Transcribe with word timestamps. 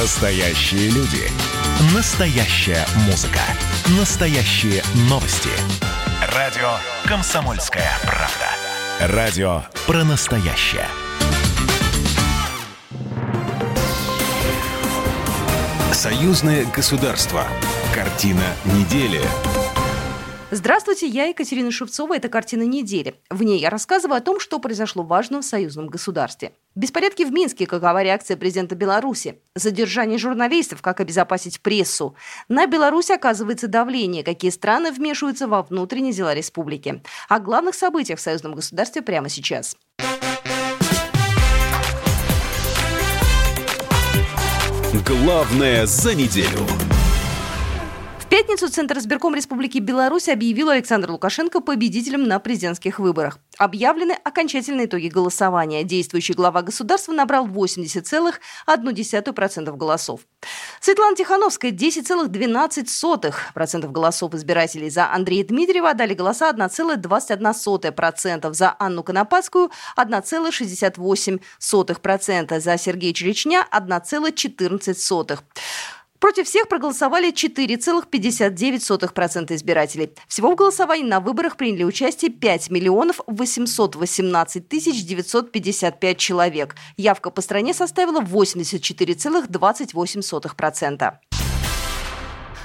Настоящие 0.00 0.90
люди. 0.90 1.28
Настоящая 1.92 2.86
музыка. 3.06 3.40
Настоящие 3.98 4.80
новости. 5.10 5.50
Радио 6.36 6.70
«Комсомольская 7.04 7.90
правда». 8.02 9.16
Радио 9.16 9.64
про 9.88 10.04
настоящее. 10.04 10.86
Союзное 15.92 16.64
государство. 16.66 17.42
Картина 17.92 18.44
недели. 18.66 19.20
Здравствуйте, 20.50 21.06
я 21.06 21.26
Екатерина 21.26 21.70
Шевцова. 21.70 22.16
Это 22.16 22.30
«Картина 22.30 22.62
недели». 22.62 23.16
В 23.28 23.42
ней 23.42 23.60
я 23.60 23.68
рассказываю 23.68 24.16
о 24.16 24.22
том, 24.22 24.40
что 24.40 24.58
произошло 24.58 25.02
важно 25.02 25.42
в 25.42 25.44
союзном 25.44 25.88
государстве. 25.88 26.52
Беспорядки 26.74 27.22
в 27.22 27.30
Минске, 27.30 27.66
какова 27.66 28.02
реакция 28.02 28.38
президента 28.38 28.74
Беларуси? 28.74 29.40
Задержание 29.54 30.16
журналистов, 30.16 30.80
как 30.80 31.00
обезопасить 31.00 31.60
прессу? 31.60 32.16
На 32.48 32.66
Беларуси 32.66 33.12
оказывается 33.12 33.68
давление, 33.68 34.24
какие 34.24 34.50
страны 34.50 34.90
вмешиваются 34.90 35.48
во 35.48 35.62
внутренние 35.62 36.14
дела 36.14 36.32
республики. 36.32 37.02
О 37.28 37.40
главных 37.40 37.74
событиях 37.74 38.18
в 38.18 38.22
союзном 38.22 38.54
государстве 38.54 39.02
прямо 39.02 39.28
сейчас. 39.28 39.76
Главное 45.06 45.84
за 45.84 46.14
неделю 46.14 46.66
пятницу 48.28 48.68
Центр 48.68 48.98
избирком 48.98 49.34
Республики 49.34 49.78
Беларусь 49.78 50.28
объявил 50.28 50.68
Александра 50.70 51.12
Лукашенко 51.12 51.60
победителем 51.60 52.24
на 52.24 52.38
президентских 52.38 52.98
выборах. 52.98 53.38
Объявлены 53.58 54.12
окончательные 54.12 54.86
итоги 54.86 55.08
голосования. 55.08 55.84
Действующий 55.84 56.32
глава 56.34 56.62
государства 56.62 57.12
набрал 57.12 57.46
80,1% 57.46 59.76
голосов. 59.76 60.20
Светлана 60.80 61.16
Тихановская 61.16 61.72
10,12% 61.72 63.90
голосов 63.90 64.32
избирателей. 64.34 64.90
За 64.90 65.12
Андрея 65.12 65.44
Дмитриева 65.44 65.90
отдали 65.90 66.14
голоса 66.14 66.48
1,21%. 66.50 68.52
За 68.52 68.76
Анну 68.78 69.02
Конопадскую 69.02 69.72
1,68%. 69.96 72.60
За 72.60 72.78
Сергея 72.78 73.12
Черечня 73.12 73.66
1,14%. 73.72 75.38
Против 76.20 76.46
всех 76.46 76.68
проголосовали 76.68 77.32
4,59% 77.32 79.54
избирателей. 79.54 80.10
Всего 80.26 80.52
в 80.52 80.56
голосовании 80.56 81.06
на 81.06 81.20
выборах 81.20 81.56
приняли 81.56 81.84
участие 81.84 82.32
5 82.32 82.70
миллионов 82.70 83.20
818 83.26 84.68
тысяч 84.68 85.04
955 85.04 86.18
человек. 86.18 86.74
Явка 86.96 87.30
по 87.30 87.40
стране 87.40 87.72
составила 87.72 88.20
84,28%. 88.20 91.12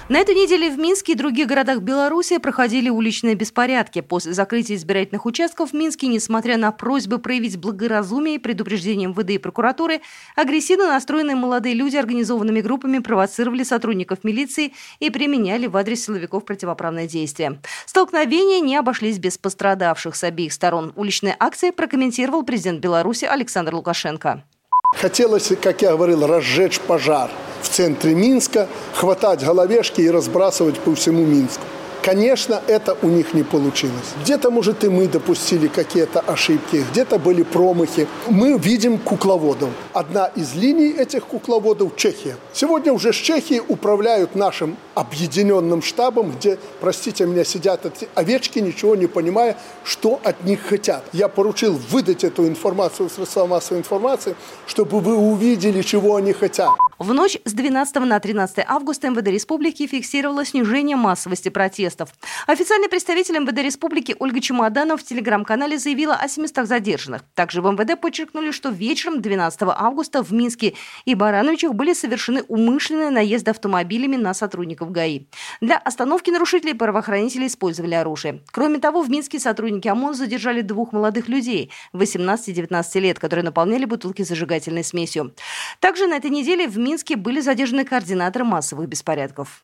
На 0.10 0.20
этой 0.20 0.36
неделе 0.36 0.70
в 0.70 0.78
Минске 0.78 1.14
и 1.14 1.16
других 1.16 1.48
городах 1.48 1.80
Беларуси 1.80 2.38
проходили 2.38 2.90
уличные 2.90 3.36
беспорядки. 3.36 4.02
После 4.02 4.34
закрытия 4.34 4.76
избирательных 4.76 5.26
участков 5.26 5.72
в 5.72 5.74
Минске, 5.74 6.08
несмотря 6.08 6.58
на 6.58 6.74
просьбы 6.74 7.20
проявить 7.20 7.58
благоразумие 7.58 8.36
и 8.36 8.38
предупреждение 8.38 9.08
МВД 9.08 9.30
и 9.30 9.38
прокуратуры, 9.38 10.02
агрессивно 10.36 10.88
настроенные 10.88 11.38
молодые 11.38 11.74
люди 11.74 11.96
организованными 11.96 12.60
группами 12.60 13.00
провоцировали 13.00 13.64
сотрудников 13.64 14.26
милиции 14.26 14.74
и 15.00 15.10
применяли 15.10 15.68
в 15.68 15.78
адрес 15.78 16.04
силовиков 16.04 16.44
противоправные 16.44 17.08
действия. 17.08 17.62
Столкновения 17.86 18.60
не 18.60 18.76
обошлись 18.76 19.20
без 19.20 19.38
пострадавших 19.38 20.18
с 20.18 20.24
обеих 20.26 20.52
сторон. 20.52 20.92
Уличные 20.98 21.38
акции 21.40 21.72
прокомментировал 21.72 22.44
президент 22.44 22.82
Беларуси 22.82 23.24
Александр 23.24 23.74
Лукашенко. 23.76 24.44
Хотелось, 24.98 25.54
как 25.62 25.82
я 25.82 25.92
говорил, 25.92 26.28
разжечь 26.28 26.82
пожар– 26.82 27.32
в 27.64 27.70
центре 27.70 28.14
Минска, 28.14 28.68
хватать 28.94 29.44
головешки 29.44 30.02
и 30.02 30.10
разбрасывать 30.10 30.80
по 30.80 30.94
всему 30.94 31.26
Минску. 31.26 31.64
Конечно, 32.04 32.62
это 32.68 32.98
у 33.02 33.08
них 33.08 33.34
не 33.34 33.44
получилось. 33.44 34.14
Где-то, 34.24 34.52
может, 34.52 34.84
и 34.84 34.90
мы 34.90 35.08
допустили 35.08 35.68
какие-то 35.68 36.20
ошибки, 36.20 36.84
где-то 36.92 37.18
были 37.18 37.44
промахи. 37.44 38.10
Мы 38.28 38.58
видим 38.58 38.98
кукловодов. 38.98 39.70
Одна 39.94 40.26
из 40.26 40.54
линий 40.54 40.90
этих 40.90 41.24
кукловодов– 41.24 41.96
Чехия. 41.96 42.36
Сегодня 42.52 42.92
уже 42.92 43.14
с 43.14 43.16
Чехии 43.16 43.62
управляют 43.66 44.36
нашим 44.36 44.76
объединенным 44.96 45.82
штабом, 45.82 46.32
где, 46.32 46.60
простите 46.82 47.26
меня, 47.26 47.46
сидят 47.46 47.86
эти 47.86 48.10
овечки, 48.16 48.60
ничего 48.60 48.98
не 48.98 49.08
понимая, 49.08 49.56
что 49.86 50.20
от 50.26 50.44
них 50.44 50.60
хотят. 50.62 51.06
Я 51.14 51.30
поручил 51.30 51.80
выдать 51.90 52.26
эту 52.26 52.46
информацию 52.46 53.08
в 53.08 53.14
средства 53.14 53.46
массовой 53.46 53.80
информации, 53.80 54.36
чтобы 54.68 55.00
вы 55.00 55.16
увидели, 55.16 55.82
чего 55.82 56.18
они 56.18 56.34
хотят. 56.34 56.72
В 57.04 57.14
ночь 57.14 57.38
с 57.44 57.52
12 57.52 57.96
на 57.96 58.18
13 58.18 58.64
августа 58.66 59.10
МВД 59.10 59.28
Республики 59.28 59.86
фиксировало 59.88 60.46
снижение 60.46 60.96
массовости 60.96 61.50
протестов. 61.50 62.08
Официальный 62.48 62.88
представитель 62.88 63.40
МВД 63.40 63.58
Республики 63.58 64.16
Ольга 64.20 64.40
Чемоданов 64.40 65.02
в 65.02 65.04
телеграм-канале 65.04 65.78
заявила 65.78 66.16
о 66.16 66.30
700 66.30 66.66
задержанных. 66.66 67.24
Также 67.36 67.62
в 67.62 67.70
МВД 67.70 68.00
подчеркнули, 68.00 68.52
что 68.52 68.70
вечером 68.70 69.22
12 69.22 69.64
августа 69.64 70.24
в 70.24 70.32
Минске 70.32 70.76
и 71.04 71.14
Барановичах 71.14 71.74
были 71.74 71.92
совершены 71.92 72.44
умышленные 72.48 73.10
наезды 73.10 73.52
автомобилями 73.52 74.16
на 74.16 74.34
сотрудников 74.34 74.94
ГАИ. 74.94 75.26
Для 75.60 75.78
остановки 75.80 76.30
нарушителей 76.30 76.74
правоохранители 76.74 77.48
использовали 77.48 77.96
оружие. 77.96 78.44
Кроме 78.50 78.80
того, 78.80 79.02
в 79.02 79.10
Минске 79.10 79.40
сотрудники 79.40 79.90
ОМОН 79.90 80.14
задержали 80.14 80.62
двух 80.62 80.94
молодых 80.94 81.28
людей 81.28 81.70
18 81.92 82.48
и 82.48 82.54
19 82.54 82.96
лет, 82.96 83.20
которые 83.20 83.44
наполняли 83.44 83.84
бутылки 83.84 84.22
зажигательной 84.22 84.86
смесью. 84.86 85.36
Также 85.82 86.08
на 86.08 86.14
этой 86.14 86.30
неделе 86.30 86.66
в 86.66 86.78
Минске 86.78 86.93
были 87.16 87.40
задержаны 87.40 87.86
координаторы 87.86 88.46
массовых 88.46 88.88
беспорядков. 88.88 89.64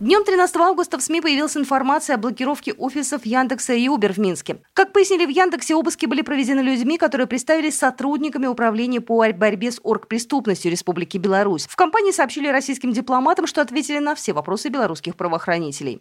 Днем 0.00 0.24
13 0.24 0.56
августа 0.58 0.96
в 0.96 1.02
СМИ 1.02 1.20
появилась 1.20 1.56
информация 1.56 2.14
о 2.14 2.18
блокировке 2.18 2.72
офисов 2.72 3.26
Яндекса 3.26 3.72
и 3.72 3.88
Uber 3.88 4.12
в 4.12 4.18
Минске. 4.18 4.62
Как 4.72 4.92
пояснили 4.92 5.26
в 5.26 5.28
Яндексе, 5.28 5.74
обыски 5.74 6.06
были 6.06 6.22
проведены 6.22 6.60
людьми, 6.60 6.98
которые 6.98 7.26
представились 7.26 7.76
сотрудниками 7.76 8.46
управления 8.46 9.00
по 9.00 9.26
борьбе 9.32 9.72
с 9.72 9.80
оргпреступностью 9.82 10.70
Республики 10.70 11.18
Беларусь. 11.18 11.66
В 11.66 11.74
компании 11.74 12.12
сообщили 12.12 12.46
российским 12.46 12.92
дипломатам, 12.92 13.48
что 13.48 13.60
ответили 13.60 13.98
на 13.98 14.14
все 14.14 14.32
вопросы 14.32 14.68
белорусских 14.68 15.16
правоохранителей. 15.16 16.00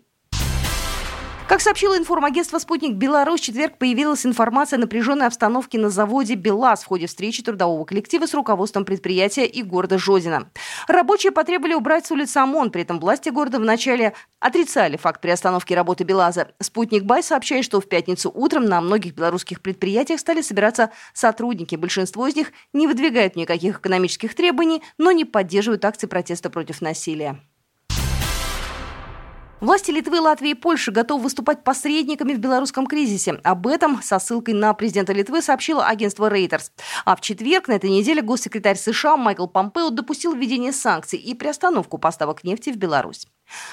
Как 1.47 1.61
сообщило 1.61 1.97
информагентство 1.97 2.59
«Спутник 2.59 2.95
Беларусь», 2.95 3.39
в 3.39 3.43
четверг 3.45 3.77
появилась 3.77 4.25
информация 4.25 4.75
о 4.75 4.81
напряженной 4.81 5.27
обстановке 5.27 5.79
на 5.79 5.89
заводе 5.89 6.35
«БелАЗ» 6.35 6.83
в 6.83 6.87
ходе 6.87 7.07
встречи 7.07 7.41
трудового 7.41 7.85
коллектива 7.85 8.25
с 8.25 8.33
руководством 8.33 8.83
предприятия 8.83 9.45
и 9.45 9.63
города 9.63 9.97
Жодина. 9.97 10.49
Рабочие 10.89 11.31
потребовали 11.31 11.73
убрать 11.73 12.05
с 12.05 12.11
улицы 12.11 12.35
ОМОН, 12.39 12.71
при 12.71 12.81
этом 12.81 12.99
власти 12.99 13.29
города 13.29 13.59
вначале 13.59 14.13
отрицали 14.41 14.97
факт 14.97 15.21
приостановки 15.21 15.73
работы 15.73 16.03
«БелАЗа». 16.03 16.49
«Спутник 16.59 17.03
Бай» 17.03 17.23
сообщает, 17.23 17.63
что 17.63 17.79
в 17.79 17.87
пятницу 17.87 18.29
утром 18.29 18.65
на 18.65 18.81
многих 18.81 19.15
белорусских 19.15 19.61
предприятиях 19.61 20.19
стали 20.19 20.41
собираться 20.41 20.91
сотрудники. 21.13 21.77
Большинство 21.77 22.27
из 22.27 22.35
них 22.35 22.51
не 22.73 22.87
выдвигают 22.87 23.37
никаких 23.37 23.79
экономических 23.79 24.35
требований, 24.35 24.83
но 24.97 25.13
не 25.13 25.23
поддерживают 25.23 25.85
акции 25.85 26.07
протеста 26.07 26.49
против 26.49 26.81
насилия. 26.81 27.39
Власти 29.59 29.89
Литвы, 29.89 30.21
Латвии 30.21 30.51
и 30.51 30.53
Польши 30.53 30.91
готовы 30.91 31.23
выступать 31.23 31.63
посредниками 31.63 32.33
в 32.33 32.37
белорусском 32.37 32.85
кризисе. 32.85 33.39
Об 33.43 33.65
этом 33.65 34.03
со 34.03 34.19
ссылкой 34.19 34.53
на 34.53 34.71
президента 34.75 35.13
Литвы 35.13 35.41
сообщило 35.41 35.83
агентство 35.83 36.31
Reuters. 36.31 36.69
А 37.05 37.15
в 37.15 37.21
четверг 37.21 37.67
на 37.67 37.73
этой 37.73 37.89
неделе 37.89 38.21
госсекретарь 38.21 38.77
США 38.77 39.17
Майкл 39.17 39.47
Помпео 39.47 39.89
допустил 39.89 40.35
введение 40.35 40.71
санкций 40.71 41.17
и 41.17 41.33
приостановку 41.33 41.97
поставок 41.97 42.43
нефти 42.43 42.69
в 42.69 42.77
Беларусь. 42.77 43.25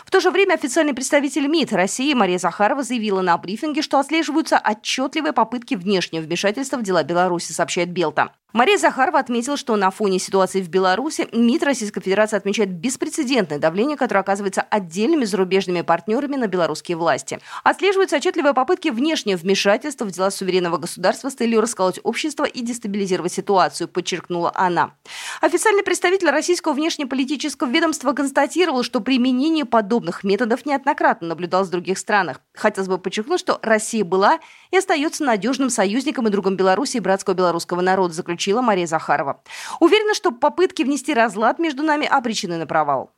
В 0.06 0.10
то 0.10 0.20
же 0.20 0.30
время 0.30 0.54
официальный 0.54 0.94
представитель 0.94 1.48
МИД 1.48 1.74
России 1.74 2.14
Мария 2.14 2.38
Захарова 2.38 2.82
заявила 2.82 3.20
на 3.20 3.36
брифинге, 3.36 3.82
что 3.82 3.98
отслеживаются 3.98 4.56
отчетливые 4.56 5.34
попытки 5.34 5.74
внешнего 5.74 6.22
вмешательства 6.22 6.78
в 6.78 6.82
дела 6.82 7.02
Беларуси, 7.02 7.52
сообщает 7.52 7.90
Белта. 7.90 8.32
Мария 8.54 8.78
Захарова 8.78 9.18
отметила, 9.18 9.56
что 9.56 9.74
на 9.74 9.90
фоне 9.90 10.20
ситуации 10.20 10.62
в 10.62 10.68
Беларуси 10.68 11.26
МИД 11.32 11.64
Российской 11.64 12.00
Федерации 12.00 12.36
отмечает 12.36 12.70
беспрецедентное 12.70 13.58
давление, 13.58 13.96
которое 13.96 14.20
оказывается 14.20 14.62
отдельными 14.62 15.24
зарубежными 15.24 15.80
партнерами 15.80 16.36
на 16.36 16.46
белорусские 16.46 16.96
власти. 16.96 17.40
Отслеживаются 17.64 18.14
отчетливые 18.14 18.54
попытки 18.54 18.90
внешнего 18.90 19.36
вмешательства 19.36 20.04
в 20.04 20.12
дела 20.12 20.30
суверенного 20.30 20.76
государства 20.76 21.30
с 21.30 21.34
целью 21.34 21.62
расколоть 21.62 21.98
общество 22.04 22.44
и 22.44 22.62
дестабилизировать 22.62 23.32
ситуацию, 23.32 23.88
подчеркнула 23.88 24.52
она. 24.54 24.92
Официальный 25.40 25.82
представитель 25.82 26.30
российского 26.30 26.74
внешнеполитического 26.74 27.68
ведомства 27.68 28.12
констатировал, 28.12 28.84
что 28.84 29.00
применение 29.00 29.64
подобных 29.64 30.22
методов 30.22 30.64
неоднократно 30.64 31.26
наблюдалось 31.26 31.66
в 31.66 31.72
других 31.72 31.98
странах. 31.98 32.40
Хотелось 32.54 32.88
бы 32.88 32.98
подчеркнуть, 32.98 33.40
что 33.40 33.58
Россия 33.62 34.04
была 34.04 34.38
и 34.70 34.76
остается 34.76 35.24
надежным 35.24 35.70
союзником 35.70 36.28
и 36.28 36.30
другом 36.30 36.54
Беларуси 36.54 36.98
и 36.98 37.00
братского 37.00 37.34
белорусского 37.34 37.80
народа, 37.80 38.14
заключила 38.44 38.60
Мария 38.60 38.86
Захарова. 38.86 39.40
Уверена, 39.80 40.14
что 40.14 40.30
попытки 40.30 40.82
внести 40.82 41.14
разлад 41.14 41.58
между 41.58 41.82
нами 41.82 42.06
обречены 42.06 42.58
на 42.58 42.66
провал. 42.66 43.10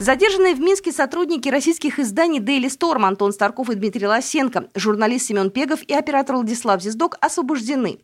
Задержанные 0.00 0.54
в 0.54 0.60
Минске 0.60 0.92
сотрудники 0.92 1.48
российских 1.48 1.98
изданий 1.98 2.40
Daily 2.40 2.68
Storm 2.68 3.04
Антон 3.04 3.32
Старков 3.32 3.70
и 3.70 3.74
Дмитрий 3.74 4.06
Лосенко, 4.06 4.68
журналист 4.74 5.26
Семен 5.26 5.50
Пегов 5.50 5.82
и 5.82 5.94
оператор 5.94 6.36
Владислав 6.36 6.80
Зиздок 6.82 7.16
освобождены. 7.20 8.00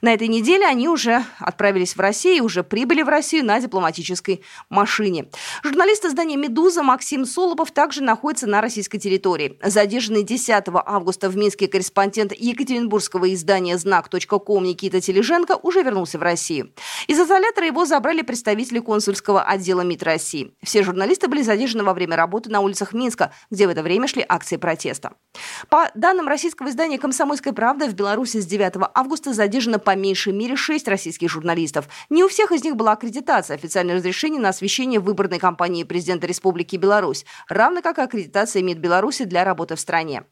На 0.00 0.12
этой 0.12 0.28
неделе 0.28 0.66
они 0.66 0.88
уже 0.88 1.24
отправились 1.38 1.96
в 1.96 2.00
Россию, 2.00 2.44
уже 2.44 2.62
прибыли 2.62 3.02
в 3.02 3.08
Россию 3.08 3.44
на 3.44 3.60
дипломатической 3.60 4.42
машине. 4.68 5.26
Журналист 5.62 6.04
издания 6.04 6.36
«Медуза» 6.36 6.82
Максим 6.82 7.24
Солобов 7.24 7.70
также 7.70 8.02
находится 8.02 8.46
на 8.46 8.60
российской 8.60 8.98
территории. 8.98 9.58
Задержанный 9.62 10.22
10 10.22 10.64
августа 10.68 11.28
в 11.28 11.36
Минске 11.36 11.68
корреспондент 11.68 12.32
Екатеринбургского 12.32 13.32
издания 13.32 13.78
«Знак.ком» 13.78 14.64
Никита 14.64 15.00
Тележенко 15.00 15.58
уже 15.62 15.82
вернулся 15.82 16.18
в 16.18 16.22
Россию. 16.22 16.72
Из 17.06 17.18
изолятора 17.18 17.66
его 17.66 17.84
забрали 17.84 18.22
представители 18.22 18.78
консульского 18.78 19.42
отдела 19.42 19.82
МИД 19.82 20.02
России. 20.02 20.54
Все 20.62 20.82
журналисты 20.82 21.28
были 21.28 21.42
задержаны 21.42 21.84
во 21.84 21.94
время 21.94 22.16
работы 22.16 22.50
на 22.50 22.60
улицах 22.60 22.92
Минска, 22.92 23.32
где 23.50 23.66
в 23.66 23.70
это 23.70 23.82
время 23.82 24.06
шли 24.08 24.24
акции 24.28 24.56
протеста. 24.56 25.12
По 25.68 25.90
данным 25.94 26.28
российского 26.28 26.68
издания 26.68 26.98
«Комсомольская 26.98 27.52
правда», 27.52 27.86
в 27.86 27.94
Беларуси 27.94 28.40
с 28.40 28.46
9 28.46 28.74
августа 28.94 29.32
задержано 29.56 29.78
по 29.78 29.96
меньшей 29.96 30.34
мере 30.34 30.54
6 30.54 30.86
российских 30.88 31.30
журналистов. 31.30 31.88
Не 32.10 32.24
у 32.24 32.28
всех 32.28 32.52
из 32.52 32.62
них 32.62 32.76
была 32.76 32.92
аккредитация, 32.92 33.54
официальное 33.54 33.96
разрешение 33.96 34.38
на 34.40 34.50
освещение 34.50 35.00
выборной 35.00 35.38
кампании 35.38 35.84
президента 35.84 36.26
Республики 36.26 36.76
Беларусь, 36.76 37.24
равно 37.48 37.80
как 37.80 37.98
аккредитация 37.98 38.62
МИД 38.62 38.78
Беларуси 38.78 39.24
для 39.24 39.44
работы 39.44 39.74
в 39.76 39.80
стране. 39.80 40.24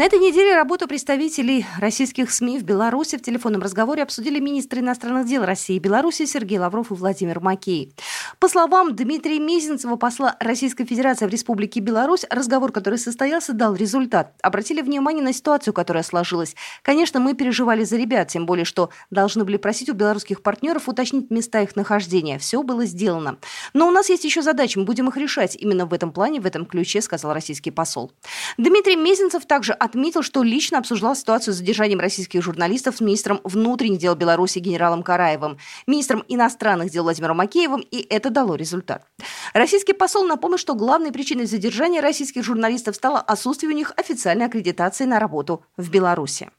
На 0.00 0.04
этой 0.04 0.18
неделе 0.18 0.56
работу 0.56 0.88
представителей 0.88 1.66
российских 1.78 2.30
СМИ 2.30 2.58
в 2.58 2.62
Беларуси 2.62 3.18
в 3.18 3.22
телефонном 3.22 3.60
разговоре 3.60 4.02
обсудили 4.02 4.40
министры 4.40 4.80
иностранных 4.80 5.26
дел 5.26 5.44
России 5.44 5.76
и 5.76 5.78
Беларуси 5.78 6.24
Сергей 6.24 6.58
Лавров 6.58 6.90
и 6.90 6.94
Владимир 6.94 7.40
Макей. 7.40 7.92
По 8.38 8.48
словам 8.48 8.96
Дмитрия 8.96 9.38
Мезенцева, 9.38 9.96
посла 9.96 10.36
Российской 10.40 10.86
Федерации 10.86 11.26
в 11.26 11.28
Республике 11.28 11.80
Беларусь, 11.80 12.24
разговор, 12.30 12.72
который 12.72 12.98
состоялся, 12.98 13.52
дал 13.52 13.74
результат. 13.74 14.32
Обратили 14.40 14.80
внимание 14.80 15.22
на 15.22 15.34
ситуацию, 15.34 15.74
которая 15.74 16.02
сложилась. 16.02 16.56
Конечно, 16.80 17.20
мы 17.20 17.34
переживали 17.34 17.84
за 17.84 17.98
ребят, 17.98 18.28
тем 18.28 18.46
более, 18.46 18.64
что 18.64 18.88
должны 19.10 19.44
были 19.44 19.58
просить 19.58 19.90
у 19.90 19.92
белорусских 19.92 20.42
партнеров 20.42 20.88
уточнить 20.88 21.30
места 21.30 21.60
их 21.60 21.76
нахождения. 21.76 22.38
Все 22.38 22.62
было 22.62 22.86
сделано. 22.86 23.36
Но 23.74 23.86
у 23.86 23.90
нас 23.90 24.08
есть 24.08 24.24
еще 24.24 24.40
задачи, 24.40 24.78
мы 24.78 24.84
будем 24.84 25.10
их 25.10 25.18
решать. 25.18 25.56
Именно 25.56 25.84
в 25.84 25.92
этом 25.92 26.10
плане, 26.10 26.40
в 26.40 26.46
этом 26.46 26.64
ключе, 26.64 27.02
сказал 27.02 27.34
российский 27.34 27.70
посол. 27.70 28.12
Дмитрий 28.56 28.96
Мезенцев 28.96 29.44
также 29.44 29.74
отметил, 29.90 30.22
что 30.22 30.42
лично 30.42 30.78
обсуждал 30.78 31.16
ситуацию 31.16 31.52
с 31.52 31.56
задержанием 31.58 32.00
российских 32.00 32.42
журналистов 32.42 32.96
с 32.96 33.00
министром 33.00 33.40
внутренних 33.44 33.98
дел 33.98 34.14
Беларуси 34.14 34.60
генералом 34.60 35.02
Караевым, 35.02 35.58
министром 35.86 36.24
иностранных 36.28 36.90
дел 36.90 37.02
Владимиром 37.02 37.38
Макеевым, 37.38 37.80
и 37.80 38.06
это 38.08 38.30
дало 38.30 38.54
результат. 38.54 39.04
Российский 39.52 39.92
посол 39.92 40.24
напомнил, 40.24 40.58
что 40.58 40.74
главной 40.74 41.12
причиной 41.12 41.46
задержания 41.46 42.00
российских 42.00 42.44
журналистов 42.44 42.94
стало 42.96 43.18
отсутствие 43.18 43.72
у 43.72 43.76
них 43.76 43.92
официальной 43.96 44.46
аккредитации 44.46 45.04
на 45.04 45.18
работу 45.18 45.64
в 45.76 45.90
Беларуси. 45.90 46.50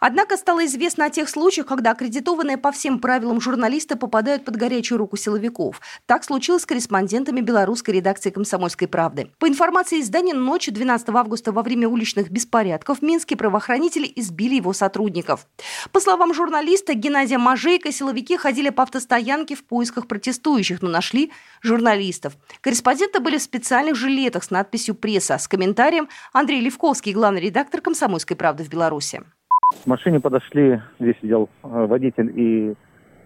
Однако 0.00 0.38
стало 0.38 0.64
известно 0.64 1.04
о 1.04 1.10
тех 1.10 1.28
случаях, 1.28 1.66
когда 1.66 1.90
аккредитованные 1.90 2.56
по 2.56 2.72
всем 2.72 2.98
правилам 2.98 3.40
журналисты 3.40 3.96
попадают 3.96 4.44
под 4.44 4.56
горячую 4.56 4.98
руку 4.98 5.16
силовиков. 5.16 5.80
Так 6.06 6.24
случилось 6.24 6.62
с 6.62 6.66
корреспондентами 6.66 7.40
белорусской 7.40 7.94
редакции 7.94 8.30
«Комсомольской 8.30 8.88
правды». 8.88 9.30
По 9.38 9.46
информации 9.46 10.00
издания, 10.00 10.34
ночью 10.34 10.72
12 10.72 11.10
августа 11.10 11.52
во 11.52 11.62
время 11.62 11.86
уличных 11.86 12.30
беспорядков 12.30 13.02
минские 13.02 13.36
правоохранители 13.36 14.10
избили 14.16 14.54
его 14.54 14.72
сотрудников. 14.72 15.46
По 15.92 16.00
словам 16.00 16.32
журналиста 16.32 16.94
Геннадия 16.94 17.38
Мажейка, 17.38 17.92
силовики 17.92 18.36
ходили 18.38 18.70
по 18.70 18.84
автостоянке 18.84 19.54
в 19.54 19.64
поисках 19.64 20.06
протестующих, 20.06 20.80
но 20.80 20.88
нашли 20.88 21.30
журналистов. 21.60 22.38
Корреспонденты 22.62 23.20
были 23.20 23.36
в 23.36 23.42
специальных 23.42 23.96
жилетах 23.96 24.44
с 24.44 24.50
надписью 24.50 24.94
«Пресса» 24.94 25.36
с 25.36 25.46
комментарием 25.46 26.08
Андрей 26.32 26.60
Левковский, 26.60 27.12
главный 27.12 27.42
редактор 27.42 27.82
«Комсомольской 27.82 28.36
правды» 28.36 28.64
в 28.64 28.68
Беларуси. 28.70 29.22
К 29.70 29.86
машине 29.86 30.20
подошли, 30.20 30.80
здесь 30.98 31.16
сидел 31.22 31.48
э, 31.62 31.68
водитель 31.86 32.32
и 32.34 32.74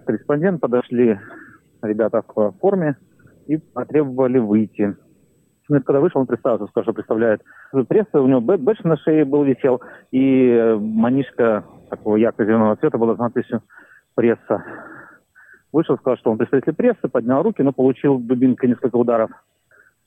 корреспондент, 0.04 0.60
подошли 0.60 1.18
ребята 1.82 2.22
в 2.22 2.52
форме 2.60 2.96
и 3.46 3.56
потребовали 3.56 4.38
выйти. 4.38 4.94
Ну, 5.68 5.82
когда 5.82 6.00
вышел, 6.00 6.20
он 6.20 6.26
представился, 6.26 6.66
сказал, 6.66 6.84
что 6.84 6.92
представляет 6.92 7.42
пресса, 7.88 8.20
у 8.20 8.26
него 8.26 8.40
бэдж 8.42 8.80
на 8.84 8.98
шее 8.98 9.24
был 9.24 9.42
висел, 9.44 9.80
и 10.10 10.50
э, 10.50 10.76
манишка 10.76 11.64
такого 11.88 12.16
ярко-зеленого 12.16 12.76
цвета 12.76 12.98
была 12.98 13.14
с 13.14 13.18
надписью 13.18 13.62
«Пресса». 14.14 14.62
Вышел, 15.72 15.96
сказал, 15.96 16.18
что 16.18 16.30
он 16.30 16.38
представитель 16.38 16.74
прессы, 16.74 17.08
поднял 17.08 17.42
руки, 17.42 17.62
но 17.62 17.72
получил 17.72 18.18
дубинкой 18.18 18.68
несколько 18.68 18.96
ударов 18.96 19.30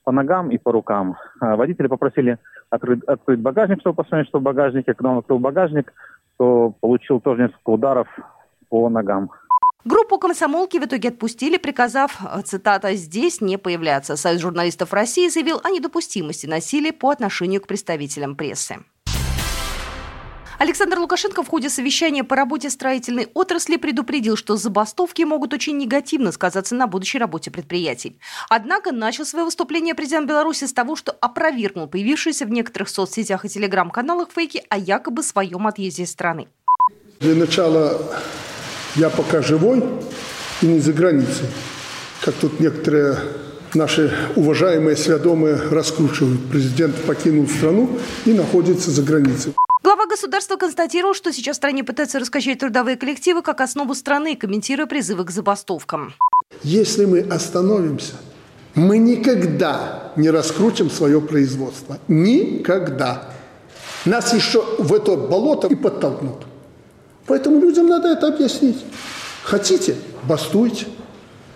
по 0.04 0.12
ногам 0.12 0.50
и 0.50 0.56
по 0.56 0.72
рукам. 0.72 1.16
А 1.40 1.56
водители 1.56 1.88
попросили 1.88 2.38
открыть, 2.70 3.04
открыть 3.04 3.40
багажник, 3.40 3.80
чтобы 3.80 3.96
посмотреть, 3.96 4.28
что 4.28 4.38
в 4.38 4.42
багажнике. 4.42 4.94
Когда 4.94 5.10
он 5.10 5.18
открыл 5.18 5.38
багажник, 5.38 5.92
то 6.38 6.72
получил 6.80 7.20
тоже 7.20 7.42
несколько 7.42 7.70
ударов 7.70 8.08
по 8.68 8.88
ногам. 8.88 9.30
Группу 9.84 10.18
комсомолки 10.18 10.76
в 10.78 10.84
итоге 10.84 11.08
отпустили, 11.10 11.56
приказав, 11.56 12.20
цитата, 12.44 12.94
«здесь 12.94 13.40
не 13.40 13.58
появляться». 13.58 14.16
Союз 14.16 14.42
журналистов 14.42 14.92
России 14.92 15.28
заявил 15.28 15.60
о 15.62 15.70
недопустимости 15.70 16.46
насилия 16.46 16.92
по 16.92 17.10
отношению 17.10 17.62
к 17.62 17.66
представителям 17.66 18.36
прессы. 18.36 18.76
Александр 20.58 20.98
Лукашенко 20.98 21.44
в 21.44 21.48
ходе 21.48 21.70
совещания 21.70 22.24
по 22.24 22.34
работе 22.34 22.68
строительной 22.68 23.28
отрасли 23.32 23.76
предупредил, 23.76 24.36
что 24.36 24.56
забастовки 24.56 25.22
могут 25.22 25.54
очень 25.54 25.76
негативно 25.78 26.32
сказаться 26.32 26.74
на 26.74 26.88
будущей 26.88 27.18
работе 27.18 27.52
предприятий. 27.52 28.18
Однако 28.48 28.90
начал 28.90 29.24
свое 29.24 29.44
выступление 29.44 29.94
президент 29.94 30.28
Беларуси 30.28 30.64
с 30.64 30.72
того, 30.72 30.96
что 30.96 31.12
опровергнул 31.12 31.86
появившиеся 31.86 32.44
в 32.44 32.50
некоторых 32.50 32.88
соцсетях 32.88 33.44
и 33.44 33.48
телеграм-каналах 33.48 34.30
фейки 34.34 34.64
о 34.68 34.76
якобы 34.76 35.22
своем 35.22 35.64
отъезде 35.68 36.02
из 36.02 36.10
страны. 36.10 36.48
Для 37.20 37.36
начала 37.36 37.96
я 38.96 39.10
пока 39.10 39.42
живой 39.42 39.84
и 40.60 40.66
не 40.66 40.80
за 40.80 40.92
границей, 40.92 41.46
как 42.20 42.34
тут 42.34 42.58
некоторые 42.58 43.16
наши 43.74 44.12
уважаемые, 44.34 44.96
сведомые 44.96 45.54
раскручивают. 45.54 46.50
Президент 46.50 46.96
покинул 47.04 47.46
страну 47.46 47.96
и 48.24 48.32
находится 48.32 48.90
за 48.90 49.02
границей. 49.02 49.54
Глава 49.88 50.04
государства 50.04 50.56
констатировал, 50.56 51.14
что 51.14 51.32
сейчас 51.32 51.56
в 51.56 51.60
стране 51.60 51.82
пытаются 51.82 52.18
раскачать 52.18 52.58
трудовые 52.58 52.98
коллективы 52.98 53.40
как 53.40 53.62
основу 53.62 53.94
страны, 53.94 54.36
комментируя 54.36 54.86
призывы 54.86 55.24
к 55.24 55.30
забастовкам. 55.30 56.12
Если 56.62 57.06
мы 57.06 57.20
остановимся, 57.20 58.12
мы 58.74 58.98
никогда 58.98 60.12
не 60.14 60.28
раскрутим 60.28 60.90
свое 60.90 61.22
производство. 61.22 61.98
Никогда. 62.06 63.30
Нас 64.04 64.34
еще 64.34 64.62
в 64.78 64.92
это 64.92 65.16
болото 65.16 65.68
и 65.68 65.74
подтолкнут. 65.74 66.44
Поэтому 67.26 67.58
людям 67.58 67.86
надо 67.86 68.08
это 68.08 68.28
объяснить. 68.28 68.84
Хотите– 69.42 69.96
бастуйте. 70.24 70.84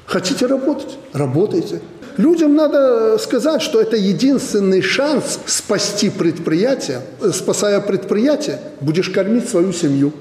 Хотите 0.07 0.47
работать– 0.47 0.97
работайте. 1.13 1.83
Людям 2.17 2.55
надо 2.55 3.19
сказать, 3.19 3.63
что 3.63 3.81
это 3.81 3.97
единственный 3.97 4.83
шанс 4.83 5.39
спасти 5.47 6.11
предприятие. 6.11 7.01
Спасая 7.33 7.81
предприятие, 7.81 8.61
будешь 8.81 9.09
кормить 9.09 9.49
свою 9.49 9.73
семью. 9.73 10.13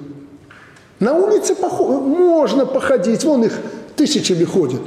На 1.00 1.14
улице 1.14 1.56
можно 1.60 2.66
походить, 2.66 3.24
вон 3.24 3.44
их 3.44 3.54
тысячами 3.96 4.44
ходят. 4.44 4.82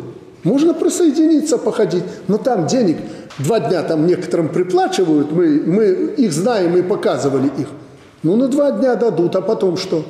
Можно 0.44 0.74
присоединиться, 0.74 1.58
походить, 1.58 2.04
но 2.28 2.38
там 2.38 2.66
денег 2.66 2.98
два 3.38 3.60
дня 3.60 3.82
там 3.82 4.06
некоторым 4.06 4.48
приплачивают, 4.48 5.32
мы, 5.32 5.62
мы 5.66 5.84
их 6.16 6.32
знаем 6.32 6.76
и 6.76 6.82
показывали 6.82 7.50
их. 7.58 7.68
Ну, 8.22 8.36
на 8.36 8.48
два 8.48 8.70
дня 8.72 8.94
дадут, 8.94 9.36
а 9.36 9.40
потом 9.40 9.76
что? 9.76 10.04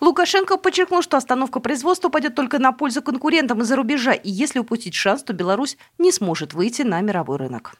Лукашенко 0.00 0.56
подчеркнул, 0.56 1.02
что 1.02 1.16
остановка 1.16 1.60
производства 1.60 2.08
пойдет 2.08 2.34
только 2.34 2.58
на 2.58 2.72
пользу 2.72 3.02
конкурентам 3.02 3.60
из-за 3.60 3.76
рубежа, 3.76 4.12
и 4.12 4.30
если 4.30 4.58
упустить 4.58 4.94
шанс, 4.94 5.22
то 5.22 5.32
Беларусь 5.32 5.76
не 5.98 6.10
сможет 6.10 6.54
выйти 6.54 6.82
на 6.82 7.00
мировой 7.00 7.36
рынок. 7.36 7.74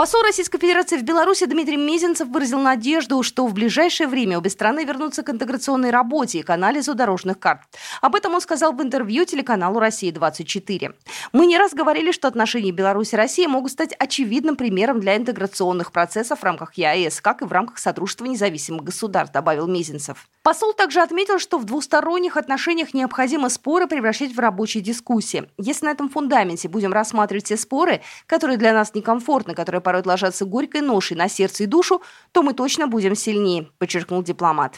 Посол 0.00 0.22
Российской 0.22 0.58
Федерации 0.58 0.96
в 0.96 1.02
Беларуси 1.02 1.44
Дмитрий 1.44 1.76
Мезенцев 1.76 2.28
выразил 2.28 2.58
надежду, 2.58 3.22
что 3.22 3.46
в 3.46 3.52
ближайшее 3.52 4.08
время 4.08 4.38
обе 4.38 4.48
страны 4.48 4.82
вернутся 4.86 5.22
к 5.22 5.28
интеграционной 5.28 5.90
работе 5.90 6.38
и 6.38 6.42
к 6.42 6.48
анализу 6.48 6.94
дорожных 6.94 7.38
карт. 7.38 7.60
Об 8.00 8.14
этом 8.14 8.32
он 8.32 8.40
сказал 8.40 8.72
в 8.72 8.80
интервью 8.80 9.26
телеканалу 9.26 9.78
«Россия-24». 9.78 10.94
«Мы 11.34 11.44
не 11.44 11.58
раз 11.58 11.74
говорили, 11.74 12.12
что 12.12 12.28
отношения 12.28 12.72
Беларуси 12.72 13.12
и 13.12 13.18
России 13.18 13.44
могут 13.44 13.72
стать 13.72 13.92
очевидным 13.92 14.56
примером 14.56 15.00
для 15.00 15.18
интеграционных 15.18 15.92
процессов 15.92 16.38
в 16.40 16.44
рамках 16.44 16.78
ЕАЭС, 16.78 17.20
как 17.20 17.42
и 17.42 17.44
в 17.44 17.52
рамках 17.52 17.76
сотрудничества 17.76 18.24
независимых 18.24 18.84
государств», 18.84 19.34
добавил 19.34 19.66
Мезенцев. 19.66 20.30
Посол 20.42 20.72
также 20.72 21.02
отметил, 21.02 21.38
что 21.38 21.58
в 21.58 21.66
двусторонних 21.66 22.38
отношениях 22.38 22.94
необходимо 22.94 23.50
споры 23.50 23.86
превращать 23.86 24.34
в 24.34 24.40
рабочие 24.40 24.82
дискуссии. 24.82 25.50
Если 25.58 25.84
на 25.84 25.90
этом 25.90 26.08
фундаменте 26.08 26.70
будем 26.70 26.94
рассматривать 26.94 27.44
все 27.44 27.58
споры, 27.58 28.00
которые 28.24 28.56
для 28.56 28.72
нас 28.72 28.94
некомфортны, 28.94 29.54
которые 29.54 29.82
порой 29.90 30.04
ложатся 30.06 30.44
горькой 30.44 30.82
ношей 30.82 31.16
на 31.16 31.28
сердце 31.28 31.64
и 31.64 31.66
душу, 31.66 32.00
то 32.30 32.44
мы 32.44 32.54
точно 32.54 32.86
будем 32.86 33.16
сильнее, 33.16 33.66
подчеркнул 33.78 34.22
дипломат. 34.22 34.76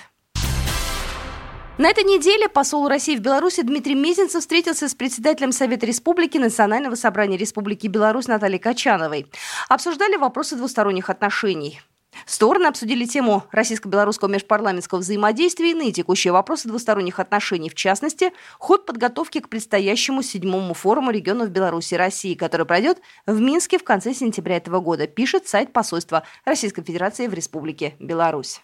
На 1.76 1.90
этой 1.90 2.04
неделе 2.04 2.49
посол 2.49 2.88
России 2.88 3.16
в 3.16 3.21
Беларуси 3.21 3.61
Дмитрий 3.62 3.95
Мезенцев 3.95 4.40
встретился 4.40 4.88
с 4.88 4.95
председателем 4.95 5.52
Совета 5.52 5.85
Республики 5.85 6.38
Национального 6.38 6.95
собрания 6.95 7.37
Республики 7.37 7.88
Беларусь 7.88 8.26
Натальей 8.26 8.59
Качановой. 8.59 9.26
Обсуждали 9.69 10.16
вопросы 10.16 10.57
двусторонних 10.57 11.11
отношений. 11.11 11.83
Стороны 12.26 12.67
обсудили 12.67 13.05
тему 13.05 13.45
российско-белорусского 13.50 14.29
межпарламентского 14.29 14.99
взаимодействия 14.99 15.71
и 15.71 15.73
иные 15.73 15.93
текущие 15.93 16.33
вопросы 16.33 16.69
двусторонних 16.69 17.19
отношений, 17.21 17.71
в 17.71 17.75
частности, 17.75 18.33
ход 18.59 18.87
подготовки 18.87 19.41
к 19.41 19.49
предстоящему 19.49 20.23
седьмому 20.23 20.75
форуму 20.75 21.11
регионов 21.11 21.50
Беларуси 21.50 21.95
и 21.95 21.97
России, 21.97 22.35
который 22.35 22.67
пройдет 22.67 23.00
в 23.26 23.41
Минске 23.41 23.79
в 23.79 23.85
конце 23.85 24.14
сентября 24.14 24.57
этого 24.57 24.81
года, 24.81 25.07
пишет 25.07 25.49
сайт 25.49 25.73
посольства 25.73 26.23
Российской 26.45 26.83
Федерации 26.83 27.26
в 27.26 27.35
Республике 27.35 27.95
Беларусь. 27.99 28.61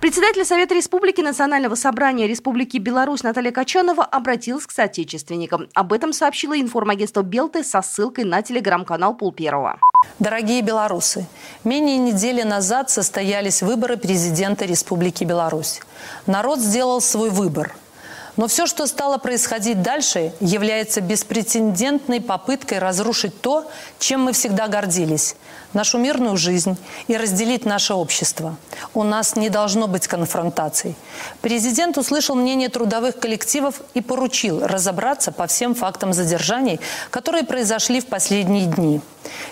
Председатель 0.00 0.46
Совета 0.46 0.74
Республики 0.74 1.20
Национального 1.20 1.74
собрания 1.74 2.26
Республики 2.26 2.78
Беларусь 2.78 3.22
Наталья 3.22 3.50
Качанова 3.50 4.02
обратилась 4.02 4.66
к 4.66 4.70
соотечественникам. 4.70 5.68
Об 5.74 5.92
этом 5.92 6.14
сообщила 6.14 6.58
информагентство 6.58 7.20
«Белты» 7.22 7.62
со 7.62 7.82
ссылкой 7.82 8.24
на 8.24 8.40
телеграм-канал 8.40 9.14
Пул 9.14 9.30
Первого. 9.30 9.78
Дорогие 10.20 10.62
белорусы, 10.62 11.26
менее 11.64 11.96
недели 11.96 12.42
назад 12.42 12.90
состоялись 12.90 13.62
выборы 13.62 13.96
президента 13.96 14.64
Республики 14.64 15.24
Беларусь. 15.24 15.80
Народ 16.26 16.58
сделал 16.58 17.00
свой 17.00 17.30
выбор– 17.30 17.74
но 18.36 18.48
все, 18.48 18.66
что 18.66 18.86
стало 18.86 19.18
происходить 19.18 19.82
дальше, 19.82 20.32
является 20.40 21.00
беспрецедентной 21.00 22.20
попыткой 22.20 22.78
разрушить 22.78 23.40
то, 23.40 23.70
чем 23.98 24.22
мы 24.22 24.32
всегда 24.32 24.68
гордились– 24.68 25.36
нашу 25.72 25.98
мирную 25.98 26.36
жизнь 26.36 26.76
и 27.06 27.16
разделить 27.16 27.64
наше 27.64 27.94
общество. 27.94 28.56
У 28.94 29.02
нас 29.02 29.36
не 29.36 29.50
должно 29.50 29.86
быть 29.86 30.06
конфронтаций. 30.06 30.96
Президент 31.40 31.98
услышал 31.98 32.34
мнение 32.34 32.68
трудовых 32.68 33.18
коллективов 33.18 33.80
и 33.94 34.00
поручил 34.00 34.66
разобраться 34.66 35.32
по 35.32 35.46
всем 35.46 35.74
фактам 35.74 36.12
задержаний, 36.12 36.80
которые 37.10 37.44
произошли 37.44 38.00
в 38.00 38.06
последние 38.06 38.66
дни. 38.66 39.00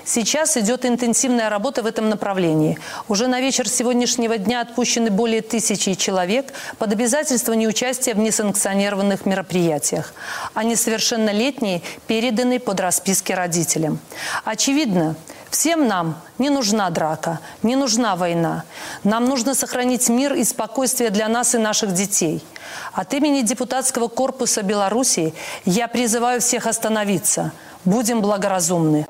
Сейчас 0.04 0.56
идет 0.56 0.84
интенсивная 0.84 1.50
работа 1.50 1.82
в 1.82 1.86
этом 1.86 2.08
направлении. 2.08 2.78
Уже 3.06 3.28
на 3.28 3.40
вечер 3.40 3.68
сегодняшнего 3.68 4.38
дня 4.38 4.62
отпущены 4.62 5.10
более 5.10 5.42
тысячи 5.42 5.94
человек 5.94 6.52
под 6.78 6.92
обязательство 6.92 7.52
неучастия 7.52 8.14
в 8.14 8.18
несанкционированных 8.18 8.67
мероприятиях. 8.74 10.12
А 10.54 10.64
несовершеннолетние 10.64 11.82
переданы 12.06 12.58
под 12.58 12.80
расписки 12.80 13.32
родителям. 13.32 13.98
Очевидно, 14.44 15.16
Всем 15.50 15.88
нам 15.88 16.20
не 16.38 16.50
нужна 16.50 16.90
драка, 16.90 17.40
не 17.62 17.74
нужна 17.74 18.16
война. 18.16 18.64
Нам 19.02 19.24
нужно 19.24 19.54
сохранить 19.54 20.08
мир 20.08 20.34
и 20.34 20.44
спокойствие 20.44 21.10
для 21.10 21.26
нас 21.28 21.54
и 21.54 21.58
наших 21.58 21.94
детей. 21.94 22.44
От 22.92 23.14
имени 23.14 23.40
депутатского 23.40 24.08
корпуса 24.08 24.62
Белоруссии 24.62 25.32
я 25.64 25.88
призываю 25.88 26.40
всех 26.40 26.66
остановиться. 26.66 27.52
Будем 27.84 28.20
благоразумны. 28.20 29.06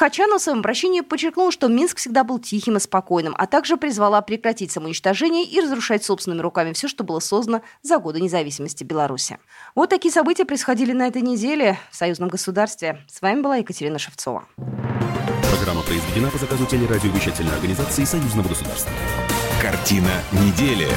Качанов 0.00 0.40
в 0.40 0.44
своем 0.44 0.60
обращении 0.60 1.02
подчеркнул, 1.02 1.50
что 1.50 1.68
Минск 1.68 1.98
всегда 1.98 2.24
был 2.24 2.38
тихим 2.38 2.78
и 2.78 2.80
спокойным, 2.80 3.34
а 3.36 3.46
также 3.46 3.76
призвала 3.76 4.22
прекратить 4.22 4.72
самоуничтожение 4.72 5.44
и 5.44 5.60
разрушать 5.60 6.02
собственными 6.02 6.40
руками 6.40 6.72
все, 6.72 6.88
что 6.88 7.04
было 7.04 7.20
создано 7.20 7.60
за 7.82 7.98
годы 7.98 8.18
независимости 8.18 8.82
Беларуси. 8.82 9.36
Вот 9.74 9.90
такие 9.90 10.10
события 10.10 10.46
происходили 10.46 10.92
на 10.92 11.06
этой 11.06 11.20
неделе 11.20 11.78
в 11.90 11.96
союзном 11.96 12.30
государстве. 12.30 13.04
С 13.12 13.20
вами 13.20 13.42
была 13.42 13.56
Екатерина 13.56 13.98
Шевцова. 13.98 14.46
Программа 15.54 15.82
произведена 15.82 16.30
по 16.30 16.38
заказу 16.38 16.64
телерадиовещательной 16.64 17.52
организации 17.52 18.04
Союзного 18.04 18.48
государства. 18.48 18.90
Картина 19.60 20.22
недели. 20.32 20.88